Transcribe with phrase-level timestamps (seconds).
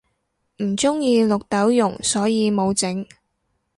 [0.63, 3.05] 唔鍾意綠豆蓉所以無整